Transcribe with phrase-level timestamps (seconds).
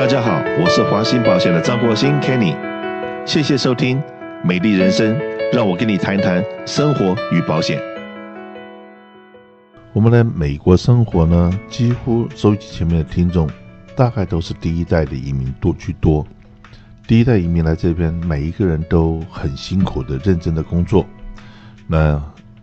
[0.00, 2.56] 大家好，我是华兴保险的张国兴 Kenny，
[3.26, 3.98] 谢谢收听
[4.42, 5.14] 《美丽人生》，
[5.52, 7.78] 让我跟你谈谈生活与保险。
[9.92, 13.46] 我们来美国生活呢，几乎收集前面的听众
[13.94, 16.26] 大概都是第一代的移民多居多。
[17.06, 21.04] 第一代移民来这边，每一个人都很辛苦的、认真的工作。
[21.86, 22.18] 那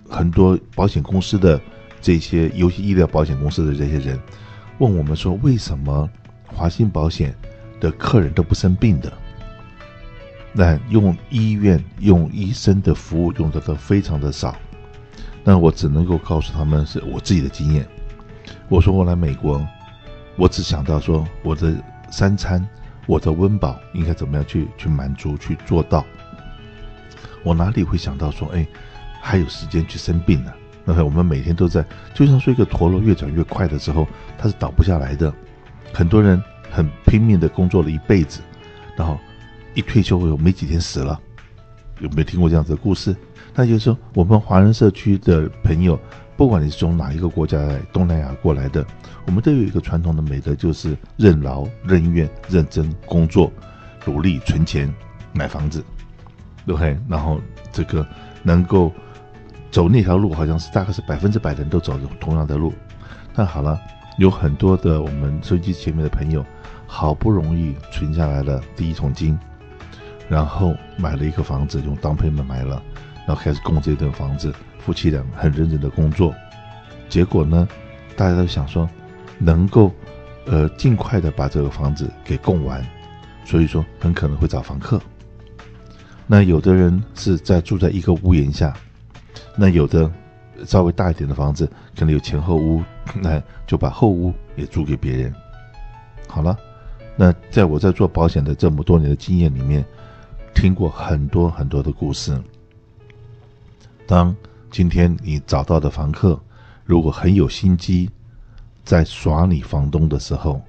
[0.10, 1.62] 很多保险公司的
[2.02, 4.20] 这些，尤其医疗保险公司的这些人，
[4.80, 6.10] 问我们说，为什么？
[6.48, 7.36] 华兴保险
[7.80, 9.12] 的客人都不生病的，
[10.54, 14.56] 那用医院用医生的服务用的都非常的少，
[15.44, 17.88] 那我只能够告诉他们是我自己的经验。
[18.70, 19.66] 我说我来美国，
[20.36, 21.74] 我只想到说我的
[22.10, 22.68] 三餐，
[23.06, 26.04] 我的温饱应该怎么样去去满足去做到。
[27.44, 28.68] 我哪里会想到说，哎，
[29.22, 30.52] 还有时间去生病呢？
[30.84, 34.08] 那我们每天都在，就像说一个陀螺越转越快的时候，
[34.38, 35.32] 它是倒不下来的。
[35.94, 38.42] 很多人很拼命的工作了一辈子，
[38.96, 39.18] 然后
[39.74, 41.20] 一退休后没几天死了，
[42.00, 43.16] 有没有听过这样子的故事？
[43.56, 46.00] 那就是说，我们华人社区的朋友，
[46.36, 48.86] 不管你是从哪一个国家来，东南亚过来的，
[49.26, 53.52] 我们都有一个传统的美德，就是任劳任怨、认真工作、
[54.06, 54.94] 努力存钱
[55.34, 55.84] 买房子，
[56.66, 56.96] 对不对？
[57.10, 57.42] 然后
[57.72, 58.06] 这个
[58.44, 58.94] 能够
[59.72, 62.72] 走那条路，好像是大概是百分之百的人都走同样的路。
[63.34, 63.80] 那好了。
[64.18, 66.44] 有很多的我们收音机前面的朋友，
[66.88, 69.38] 好不容易存下来了第一桶金，
[70.28, 72.82] 然后买了一个房子，用 down payment 买了，
[73.28, 76.34] 然后开始供这栋房子，夫妻俩很认真的工作，
[77.08, 77.68] 结果呢，
[78.16, 78.90] 大家都想说，
[79.38, 79.92] 能够，
[80.48, 82.84] 呃，尽快的把这个房子给供完，
[83.46, 85.00] 所以说很可能会找房客。
[86.26, 88.74] 那有的人是在住在一个屋檐下，
[89.56, 90.12] 那有的。
[90.66, 92.82] 稍微大一点的房子，可能有前后屋，
[93.16, 95.34] 那就把后屋也租给别人。
[96.28, 96.58] 好了，
[97.16, 99.86] 那在我在做保险的这么多年的经验里面，
[100.54, 102.38] 听过很多很多的故事。
[104.06, 104.36] 当
[104.72, 106.40] 今天你找到的房客
[106.86, 108.10] 如果很有心机，
[108.84, 110.62] 在耍你房东的时候，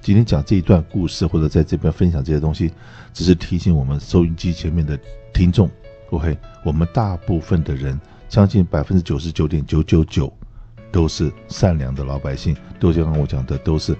[0.00, 2.72] 今天讲这一段故事或者在这边分享这些东西，
[3.12, 4.98] 只是提醒我们收音机前面的
[5.32, 5.70] 听众
[6.10, 8.00] ，OK，我们大部分的人。
[8.26, 10.32] 将近百分之九十九点九九九
[10.94, 13.96] 都是善良的老百姓，都像我讲的，都是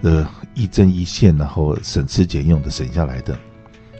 [0.00, 3.38] 呃一针一线，然后省吃俭用的省下来的。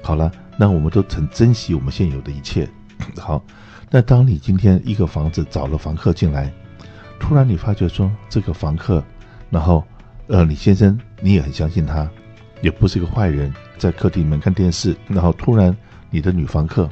[0.03, 2.67] 好了，那我们都很珍惜我们现有的一切。
[3.21, 3.45] 好，
[3.91, 6.51] 那当你今天一个房子找了房客进来，
[7.19, 9.05] 突然你发觉说这个房客，
[9.51, 9.85] 然后
[10.29, 12.11] 呃李先生你也很相信他，
[12.63, 15.77] 也不是一个坏人，在客厅里面看电视，然后突然
[16.09, 16.89] 你的女房客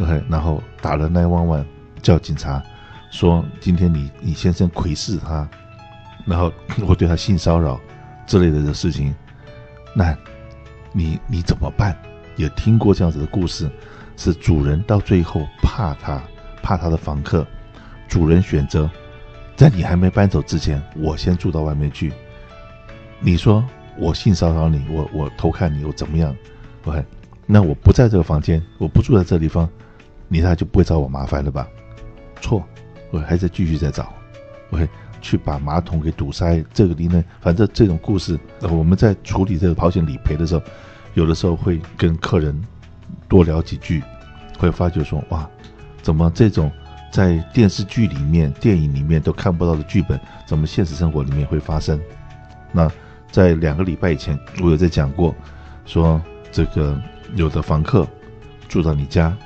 [0.00, 1.64] ，OK，然后打了911。
[2.02, 2.64] 叫警察
[3.10, 5.48] 说：“今天你你先生窥视他，
[6.24, 6.50] 然后
[6.86, 7.80] 会对他性骚扰
[8.26, 9.14] 之类的的事情，
[9.94, 10.16] 那
[10.92, 11.96] 你你怎么办？
[12.36, 13.70] 也听过这样子的故事，
[14.16, 16.22] 是主人到最后怕他
[16.62, 17.46] 怕他的房客，
[18.08, 18.88] 主人选择
[19.56, 22.12] 在你还没搬走之前，我先住到外面去。
[23.18, 23.62] 你说
[23.98, 26.34] 我性骚扰你，我我偷看你，我怎么样
[26.84, 27.04] 喂
[27.44, 29.68] 那我不在这个房间，我不住在这地方，
[30.28, 31.68] 你他就不会找我麻烦了吧？”
[32.40, 32.64] 错，
[33.10, 34.12] 我还在继续在找，
[34.70, 34.78] 我
[35.20, 36.64] 去把马桶给堵塞。
[36.72, 40.62] 这个里面，反正这种故事，我们在处理这个保险理赔的时候，
[41.14, 42.58] 有的时候会跟客人
[43.28, 44.02] 多聊几句，
[44.58, 45.48] 会发觉说，哇，
[46.00, 46.70] 怎么这种
[47.12, 52.00] 在电视剧里面、电影里面都看不到的剧本，怎么现实生活里面会发生？
[52.72, 52.90] 那
[53.30, 55.34] 在两个礼拜以前，我有在讲过，
[55.84, 56.98] 说这个
[57.34, 58.06] 有的房客
[58.68, 59.36] 住到你家，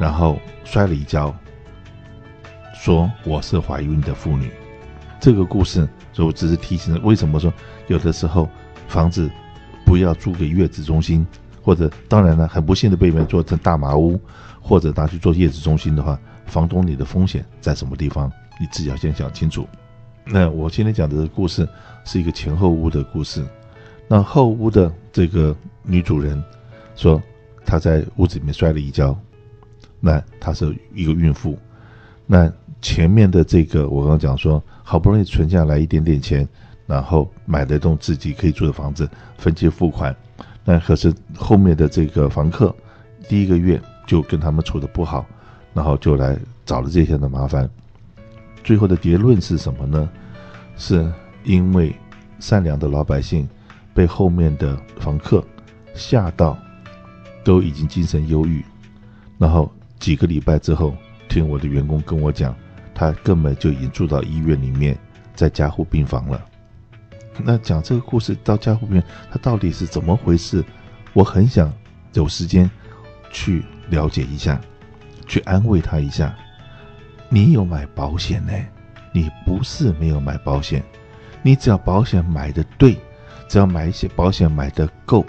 [0.00, 1.36] 然后摔了一跤。
[2.80, 4.48] 说我是怀孕的妇女，
[5.18, 7.52] 这个故事，就只是提醒，为什么说
[7.88, 8.48] 有的时候
[8.86, 9.28] 房子
[9.84, 11.26] 不要租给月子中心，
[11.60, 14.18] 或者当然了，很不幸的被人做成大麻屋，
[14.60, 16.16] 或者拿去做月子中心的话，
[16.46, 18.30] 房东你的风险在什么地方，
[18.60, 19.66] 你自己要先想清楚。
[20.24, 21.68] 那我今天讲的这个故事
[22.04, 23.44] 是一个前后屋的故事，
[24.06, 26.40] 那后屋的这个女主人
[26.94, 27.20] 说
[27.66, 29.18] 她在屋子里面摔了一跤，
[29.98, 31.58] 那她是一个孕妇，
[32.24, 32.50] 那。
[32.80, 36.48] 前面的这个，我刚刚讲说，好不容易存下来一点点钱，
[36.86, 40.14] 然后买了一栋自己可以住的房子，分期付款。
[40.64, 42.74] 那可是后面的这个房客，
[43.28, 45.26] 第一个月就跟他们处得不好，
[45.74, 47.68] 然后就来找了这些的麻烦。
[48.62, 50.08] 最后的结论是什么呢？
[50.76, 51.10] 是
[51.42, 51.94] 因为
[52.38, 53.48] 善良的老百姓
[53.92, 55.42] 被后面的房客
[55.94, 56.56] 吓到，
[57.42, 58.64] 都已经精神忧郁，
[59.36, 60.94] 然后几个礼拜之后，
[61.28, 62.54] 听我的员工跟我讲。
[62.98, 64.98] 他根本就已经住到医院里面，
[65.32, 66.44] 在加护病房了。
[67.44, 69.00] 那讲这个故事到加护病
[69.30, 70.64] 他，到底是怎么回事？
[71.12, 71.72] 我很想
[72.14, 72.68] 有时间
[73.30, 74.60] 去了解一下，
[75.28, 76.34] 去安慰他一下。
[77.28, 78.52] 你有买保险呢？
[79.12, 80.82] 你不是没有买保险，
[81.40, 82.98] 你只要保险买的对，
[83.48, 85.24] 只要买一些保险买的够，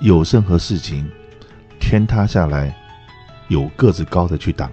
[0.00, 1.06] 有任何事情
[1.78, 2.74] 天塌下来，
[3.48, 4.72] 有个子高的去挡。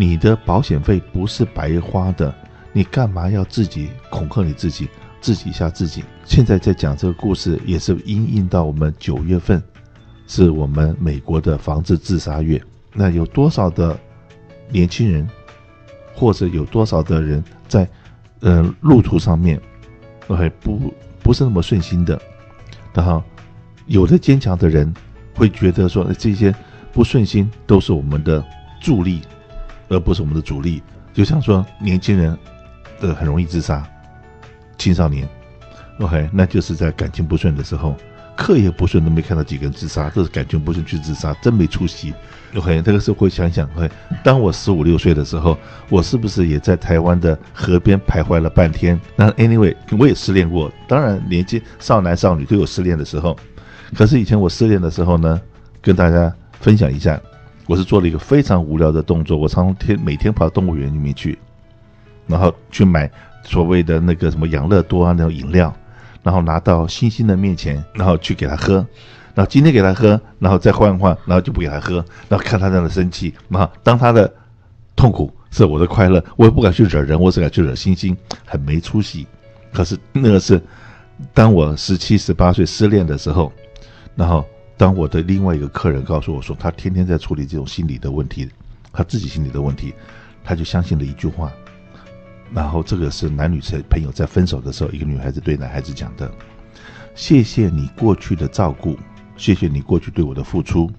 [0.00, 2.32] 你的保险费不是白花的，
[2.72, 4.88] 你干嘛要自己恐吓你自己？
[5.20, 6.04] 自己吓自己。
[6.24, 9.60] 现在在讲这个故事，也是因应到我们九月份，
[10.28, 12.62] 是我们美国的防治自杀月。
[12.94, 13.98] 那有多少的
[14.70, 15.28] 年轻人，
[16.14, 17.88] 或者有多少的人在
[18.38, 19.60] 呃路途上面
[20.28, 22.16] ，OK 不不是那么顺心的。
[22.94, 23.20] 然后
[23.86, 24.94] 有的坚强的人
[25.34, 26.54] 会觉得说，这些
[26.92, 28.44] 不顺心都是我们的
[28.80, 29.20] 助力，
[29.88, 30.82] 而不是我们的主力。
[31.12, 32.36] 就像说年轻人
[33.00, 33.86] 的很容易自杀。
[34.76, 35.28] 青少年
[35.98, 37.96] ，OK，那就是在感情不顺的时候，
[38.36, 42.14] 课业不顺都没看到几个人自杀，这是感情不顺去自杀，真没出息。
[42.54, 43.90] OK，这个时候会想想，OK，
[44.22, 45.58] 当我十五六岁的时候，
[45.88, 48.98] 我是不是也在台湾的河边徘徊了半天？
[49.16, 53.36] 那 Anyway，我也失恋过，当然年轻少男少女都有失恋的时候。
[53.96, 55.40] 可是以前我失恋的时候呢，
[55.82, 57.20] 跟大家分享一下，
[57.68, 61.38] 我是做了一个非常无聊的动作，我常天每天跑到动物园里面去，
[62.26, 63.08] 然后去买。
[63.44, 65.72] 所谓的那个什么养乐多啊，那种饮料，
[66.22, 68.74] 然后拿到星星的面前，然后去给他喝，
[69.34, 74.30] 然后今天给他喝，然后再换换，然后就不给他喝，然后看他这样的生气，然后当他的
[74.94, 78.14] 痛苦是我的快乐，我也不敢去惹人，我只敢去惹星星，
[78.44, 79.26] 很没出息。
[79.72, 80.60] 可是那个是
[81.32, 83.50] 当我十七、十八岁失恋的时候，
[84.14, 84.44] 然后
[84.78, 88.48] 当我的另外一个客人告诉我说，他天天在处理这种心理的问题，
[88.92, 89.92] 他自己心理的问题，
[90.44, 91.52] 他就相信了一句话。
[92.54, 93.60] 然后这个是男女
[93.90, 96.30] 朋友在分手的时候，一个女孩子对男孩子讲的
[97.14, 98.96] ：“谢谢你过去的照顾，
[99.36, 100.90] 谢谢你过去对我的付出。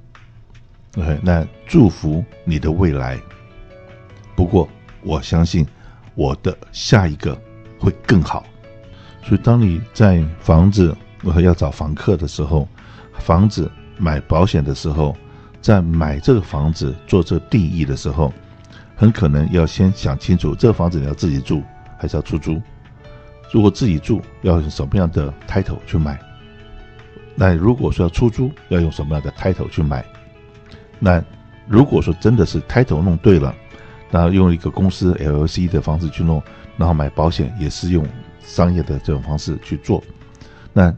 [0.97, 3.17] OK，那祝福你的未来。
[4.35, 4.67] 不过
[5.01, 5.65] 我相信
[6.15, 7.39] 我的下一个
[7.79, 8.45] 会更好。
[9.23, 12.67] 所以当你在房子我要找房客的时候，
[13.19, 15.15] 房子买保险的时候，
[15.61, 18.33] 在买这个房子做这定义的时候。”
[18.99, 21.63] 很可能要先想清楚，这个房子你要自己住
[21.97, 22.61] 还是要出租？
[23.49, 26.19] 如果自己住，要用什么样的 title 去买？
[27.33, 30.03] 那如果说要出租，要用什么样的 title 去买？
[30.99, 31.23] 那
[31.65, 33.55] 如果说真的是 title 弄对了，
[34.11, 36.43] 那用一个公司 LLC 的方式去弄，
[36.75, 38.05] 然后买保险也是用
[38.41, 40.03] 商业的这种方式去做。
[40.73, 40.93] 那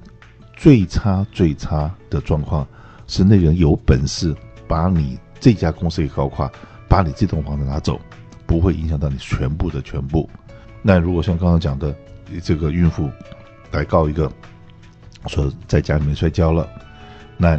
[0.55, 2.67] 最差最差的状况
[3.07, 4.35] 是那人有本事
[4.67, 6.51] 把你这家公司给搞垮。
[6.91, 7.97] 把你这栋房子拿走，
[8.45, 10.29] 不会影响到你全部的全部。
[10.81, 11.95] 那如果像刚刚讲的，
[12.43, 13.09] 这个孕妇
[13.71, 14.29] 来告一个，
[15.27, 16.67] 说在家里面摔跤了，
[17.37, 17.57] 那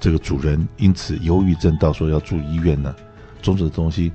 [0.00, 2.92] 这个主人因此忧郁症到时候要住医院呢，
[3.40, 4.12] 种种的东西，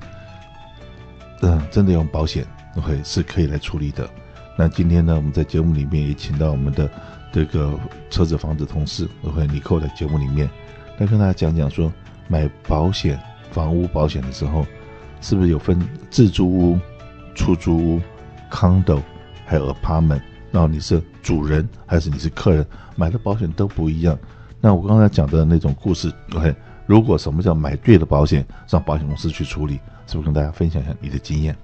[1.40, 2.46] 嗯，真的用保险
[2.76, 4.06] ，OK 是可以来处理的。
[4.56, 6.90] 那今天呢，我们在节目里面也请到我们的
[7.32, 7.78] 这个
[8.10, 10.48] 车子房子同事，OK 尼寇在节目里面
[10.98, 11.92] 来跟大家讲讲说
[12.28, 13.18] 买保险。
[13.50, 14.64] 房屋保险的时候，
[15.20, 15.76] 是不是有分
[16.08, 16.78] 自住屋、
[17.34, 18.00] 出租屋、
[18.48, 19.02] condo，
[19.44, 20.20] 还有 apartment？
[20.52, 22.64] 然后你是主人还是你是客人，
[22.94, 24.16] 买的保险都不一样。
[24.60, 26.54] 那我刚才讲的那种故事，OK？
[26.86, 31.56] 如果什么叫买对的保险，让保险公司去处理，是不是跟大家分享一下你的经验？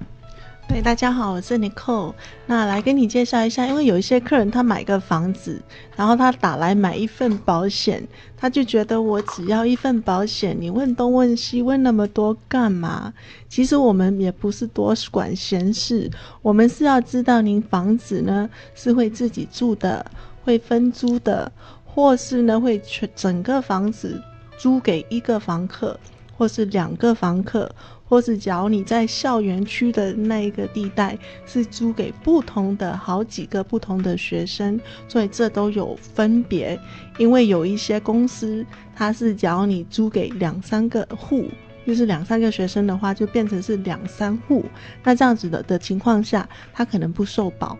[0.69, 2.13] 对，大家好，我是 Nicole。
[2.45, 5.63] 那来跟你介绍一下，因为有一些客人他买个房子，
[5.97, 8.07] 然后他打来买一份保险，
[8.37, 13.15] 他就觉得我只要一份保险，你问东问西问那么多干嘛？
[13.49, 16.11] 其实我们也不是多管闲事，
[16.43, 20.05] 我们是要知道您房子呢是会自己住的，
[20.45, 21.51] 会分租的，
[21.85, 24.21] 或是呢会全整个房子
[24.59, 25.99] 租给一个房客，
[26.37, 27.71] 或是两个房客。
[28.09, 36.79] 或是，假如你在校园区的那一个地带是租给不同的好几个不同的学生，所以这都有分别。
[37.19, 38.65] 因为有一些公司，
[38.95, 41.47] 它是假如你租给两三个户，
[41.85, 44.65] 就是两三个学生的话，就变成是两三户。
[45.03, 47.77] 那这样子的的情况下，它可能不受保。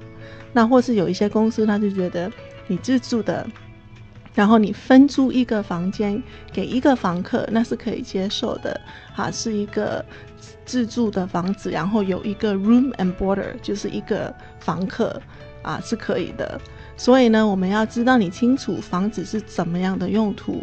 [0.53, 2.29] 那或是有一些公司，他就觉得
[2.67, 3.47] 你自住的。
[4.37, 8.79] 然后你分租一个房间给一个房客，那是可以接受的，
[9.15, 10.05] 啊，是一个
[10.67, 15.19] 自住的房子，然后有一个 room and border，就是一个房客，
[15.63, 16.61] 啊，是可以的。
[16.99, 20.63] 所以呢，我们要知道你清楚房子是怎么样的用途，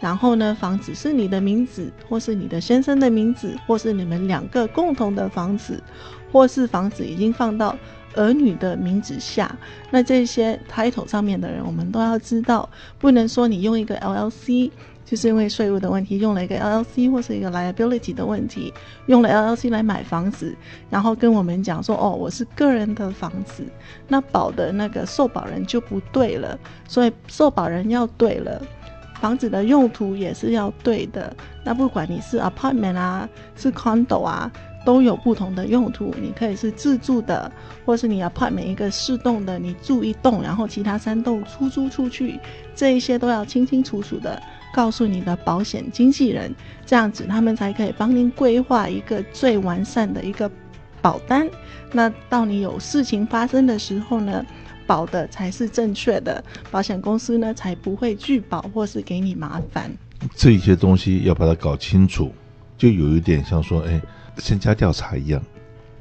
[0.00, 5.82] 然后呢，房子是你的名字，或是你的先生的名字，或是你们两个共同的房子，
[6.30, 7.74] 或是房子已经放到
[8.14, 9.54] 儿女的名字下，
[9.90, 12.68] 那这些 title 上面的人，我们都要知道，
[12.98, 14.70] 不能说你用一个 LLC，
[15.04, 18.72] 就是因为税务的问题，用了一个 LLC 或是一个 liability 的问题，
[19.06, 20.54] 用了 LLC 来买房子，
[20.88, 23.64] 然后跟我们讲说，哦，我是个人的房子，
[24.08, 28.62] 那保的那个受保人就不对了，所以受保人要对了。
[29.20, 34.52] 房子的用途也是要对的，那不管你是 apartment 啊，是 condo 啊，
[34.84, 36.14] 都有不同的用途。
[36.20, 37.50] 你可以是自住的，
[37.84, 42.38] 或是你 apartment 一个四栋的，你住一栋，然后其他三栋出租出去，
[42.74, 44.40] 这一些都要清清楚楚的
[44.74, 50.50] 告诉你的保险经纪人，这样子他们才可以帮您规划一个最完善的一个
[51.00, 51.48] 保单。
[51.92, 54.44] 那到你有事情发生的时候呢，
[54.86, 59.90] 保的才是正确的，保险公司呢才不会拒保或是给你麻烦。
[60.34, 62.32] 这一些东西要把它搞清楚，
[62.76, 64.00] 就有一点像说，哎，
[64.38, 65.42] 先加调查一样，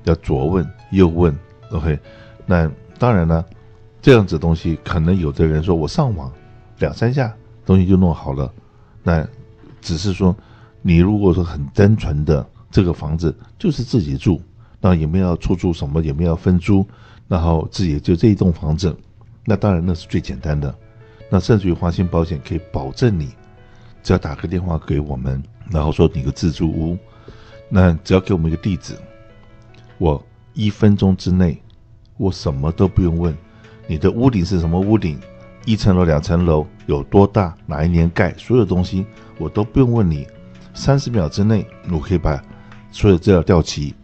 [0.03, 1.37] 要左问右问。
[1.71, 1.97] OK，
[2.45, 3.43] 那当然了，
[4.01, 6.31] 这样子东西可能有的人说我上网
[6.79, 7.33] 两三下
[7.65, 8.51] 东西就弄好了，
[9.01, 9.27] 那
[9.81, 10.35] 只是说
[10.81, 14.41] 你如果说很单纯的这个房子就是自己住，
[14.79, 16.85] 那也没有出租什么，也没有分租。
[17.25, 18.95] 然后自己就这一栋房子，
[19.45, 20.75] 那当然那是最简单的。
[21.29, 23.29] 那甚至于华信保险可以保证你，
[24.03, 26.97] 只要打个电话给我们，然后说你个自住屋，
[27.69, 28.95] 那只要给我们一个地址，
[29.97, 31.61] 我一分钟之内，
[32.17, 33.35] 我什么都不用问，
[33.87, 35.19] 你的屋顶是什么屋顶，
[35.65, 39.05] 一层楼两层楼有多大，哪一年盖，所有东西
[39.37, 40.27] 我都不用问你，
[40.73, 42.41] 三十秒之内我可以把
[42.91, 43.95] 所有资料调齐，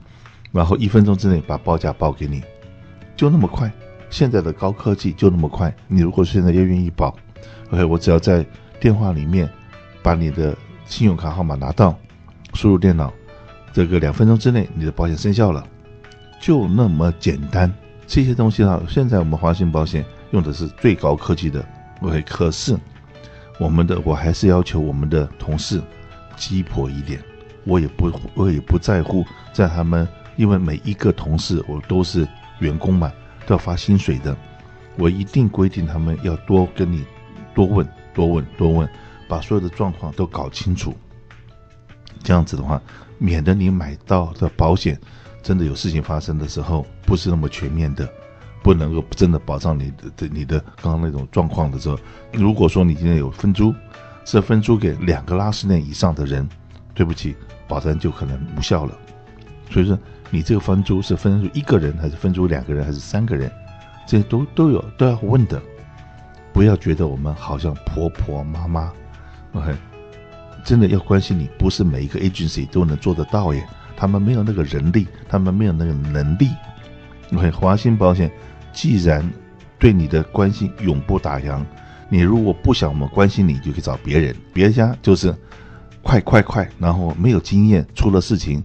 [0.51, 2.41] 然后一分钟之内把报价报给你。
[3.15, 3.71] 就那么快，
[4.09, 5.71] 现在的高科技就那么快。
[5.87, 7.15] 你如果现在要愿意保
[7.69, 8.45] ，OK，我只要在
[8.79, 9.47] 电话里面
[10.01, 11.95] 把你的信用卡号码拿到，
[12.53, 13.13] 输入电脑，
[13.79, 15.65] 这个两分钟之内你的保险生效了，
[16.41, 17.73] 就那么简单。
[18.05, 21.65] 这些东西呢，现在我们华信保险用的是最高科技的
[22.01, 22.21] ，OK。
[22.23, 22.77] 可是
[23.57, 25.81] 我们的我还是要求我们的同事
[26.35, 27.21] 鸡婆一点，
[27.63, 30.05] 我也不我也不在乎在他们，
[30.35, 32.27] 因为每一个同事我都是。
[32.59, 33.09] 员工嘛，
[33.47, 34.35] 都要发薪水的，
[34.97, 37.05] 我一定规定他们要多跟你
[37.55, 38.89] 多问多问多问，
[39.29, 40.93] 把所有的状况都搞清楚。
[42.21, 42.81] 这样子的话，
[43.19, 44.99] 免得你买到的保险
[45.43, 48.09] 真的有事情发生的时候，不是那么全面的，
[48.63, 51.99] 不能够真的保障你的的你的刚刚那种状况的时候。
[52.33, 53.71] 如果说你今天有分租，
[54.25, 56.49] 是分租给两个拉斯内以上的人，
[56.95, 57.35] 对不起，
[57.67, 58.97] 保单就可能无效了。
[59.69, 59.95] 所以说。
[60.31, 63.51] 你这个分租是分租一个人，还是分租两个人，还是三个人？
[64.05, 65.59] 这些都都有都要问的，
[66.53, 68.93] 不要觉得我们好像婆婆妈妈
[69.53, 69.73] ，OK，
[70.63, 76.49] 真的要关心你，不是每一个 agency 都能做得到耶，他们没有那个人力，他们没有那个能力。
[77.33, 78.31] OK，华信保险
[78.73, 79.27] 既然
[79.77, 81.63] 对你的关心永不打烊，
[82.09, 85.35] 你如果不想我们关心你，就可以找别人，别家就是
[86.01, 88.63] 快快快，然后没有经验，出了事情。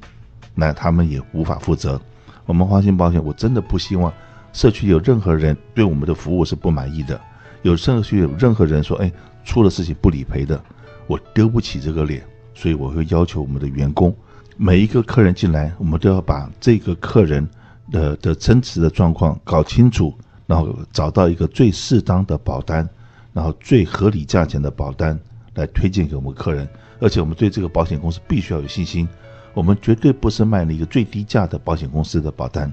[0.54, 2.00] 那他们也无法负责。
[2.46, 4.12] 我们华信保险，我真的不希望
[4.52, 7.20] 社区有任何人对我们的服务是不满意的。
[7.62, 9.10] 有社区有任何人说：“哎，
[9.44, 10.62] 出了事情不理赔的，
[11.06, 12.22] 我丢不起这个脸。”
[12.56, 14.14] 所以我会要求我们的员工，
[14.56, 17.48] 每一个客人进来，我们都要把这个客人
[17.90, 20.14] 的的真实的状况搞清楚，
[20.46, 22.88] 然后找到一个最适当的保单，
[23.32, 25.18] 然后最合理价钱的保单
[25.54, 26.68] 来推荐给我们客人。
[27.00, 29.08] 而且我们对这个保险公司必须要有信心。
[29.52, 32.72] 我们绝对不是卖了一个最低价的保险公司的保单。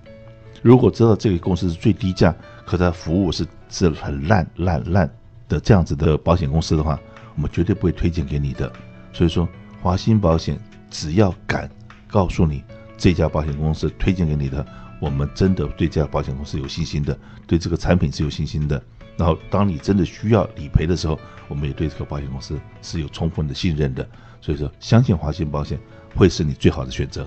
[0.61, 2.35] 如果知道这个公司是最低价，
[2.67, 5.09] 可它服务是是很烂烂烂
[5.49, 6.99] 的这样子的保险公司的话，
[7.35, 8.71] 我们绝对不会推荐给你的。
[9.13, 9.47] 所以说，
[9.81, 10.59] 华信保险
[10.89, 11.69] 只要敢
[12.07, 12.63] 告诉你
[12.97, 14.65] 这家保险公司推荐给你的，
[14.99, 18.81] 我们真的对这家保险公司有信心的，对这个产品是有信心的。
[19.17, 24.07] 然后，当你真的需要理赔的时候，我们也对这个保险公司是有充分的信任的。
[24.39, 25.79] 所以说，相信华信保险。
[26.13, 27.25] 会是你最好的选择。